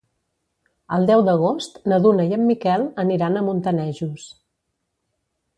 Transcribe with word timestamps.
El 0.97 1.05
deu 1.11 1.21
d'agost 1.27 1.77
na 1.93 1.99
Duna 2.07 2.25
i 2.31 2.35
en 2.39 2.43
Miquel 2.47 2.87
aniran 3.05 3.37
a 3.43 3.47
Montanejos. 3.51 4.29